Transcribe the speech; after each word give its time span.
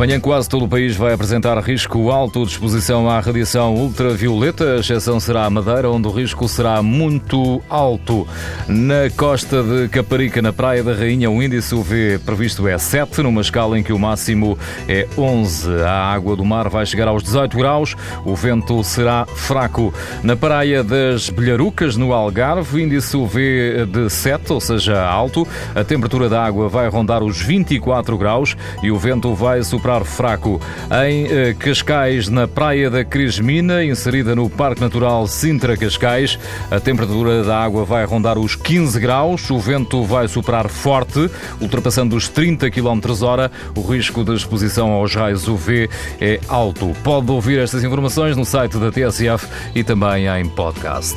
Amanhã 0.00 0.18
quase 0.18 0.48
todo 0.48 0.64
o 0.64 0.68
país 0.68 0.96
vai 0.96 1.12
apresentar 1.12 1.58
risco 1.58 2.10
alto 2.10 2.42
de 2.46 2.52
exposição 2.52 3.06
à 3.06 3.20
radiação 3.20 3.74
ultravioleta. 3.74 4.76
A 4.76 4.76
exceção 4.76 5.20
será 5.20 5.44
a 5.44 5.50
Madeira, 5.50 5.90
onde 5.90 6.08
o 6.08 6.10
risco 6.10 6.48
será 6.48 6.82
muito 6.82 7.60
alto. 7.68 8.26
Na 8.66 9.10
costa 9.14 9.62
de 9.62 9.88
Caparica, 9.88 10.40
na 10.40 10.54
Praia 10.54 10.82
da 10.82 10.94
Rainha, 10.94 11.30
o 11.30 11.42
índice 11.42 11.74
UV 11.74 12.18
previsto 12.24 12.66
é 12.66 12.78
7, 12.78 13.20
numa 13.20 13.42
escala 13.42 13.78
em 13.78 13.82
que 13.82 13.92
o 13.92 13.98
máximo 13.98 14.58
é 14.88 15.06
11. 15.18 15.82
A 15.82 16.14
água 16.14 16.34
do 16.34 16.46
mar 16.46 16.70
vai 16.70 16.86
chegar 16.86 17.06
aos 17.06 17.22
18 17.22 17.54
graus, 17.54 17.94
o 18.24 18.34
vento 18.34 18.82
será 18.82 19.26
fraco. 19.26 19.92
Na 20.22 20.34
Praia 20.34 20.82
das 20.82 21.28
Belharucas, 21.28 21.98
no 21.98 22.14
Algarve, 22.14 22.82
índice 22.82 23.18
UV 23.18 23.84
de 23.84 24.08
7, 24.08 24.50
ou 24.50 24.62
seja, 24.62 25.04
alto. 25.04 25.46
A 25.74 25.84
temperatura 25.84 26.26
da 26.26 26.42
água 26.42 26.70
vai 26.70 26.88
rondar 26.88 27.22
os 27.22 27.38
24 27.42 28.16
graus 28.16 28.56
e 28.82 28.90
o 28.90 28.96
vento 28.96 29.34
vai 29.34 29.62
superar 29.62 29.89
fraco. 30.04 30.60
Em 31.04 31.26
eh, 31.26 31.54
Cascais, 31.58 32.28
na 32.28 32.46
Praia 32.46 32.88
da 32.88 33.04
Crismina, 33.04 33.84
inserida 33.84 34.36
no 34.36 34.48
Parque 34.48 34.80
Natural 34.80 35.26
Sintra 35.26 35.76
Cascais, 35.76 36.38
a 36.70 36.78
temperatura 36.78 37.42
da 37.42 37.58
água 37.58 37.84
vai 37.84 38.04
rondar 38.04 38.38
os 38.38 38.54
15 38.54 38.98
graus, 39.00 39.50
o 39.50 39.58
vento 39.58 40.04
vai 40.04 40.28
soprar 40.28 40.68
forte, 40.68 41.28
ultrapassando 41.60 42.14
os 42.14 42.28
30 42.28 42.70
km 42.70 43.00
hora. 43.22 43.50
O 43.76 43.80
risco 43.80 44.24
de 44.24 44.34
exposição 44.34 44.92
aos 44.92 45.14
raios 45.14 45.48
UV 45.48 45.90
é 46.20 46.38
alto. 46.48 46.94
Pode 47.02 47.30
ouvir 47.30 47.58
estas 47.58 47.82
informações 47.82 48.36
no 48.36 48.44
site 48.44 48.78
da 48.78 48.92
TSF 48.92 49.48
e 49.74 49.82
também 49.82 50.28
em 50.28 50.48
podcast. 50.48 51.16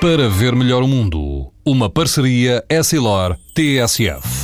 Para 0.00 0.28
ver 0.28 0.54
melhor 0.54 0.82
o 0.82 0.86
mundo, 0.86 1.50
uma 1.64 1.88
parceria 1.88 2.62
Essilor-TSF. 2.68 4.43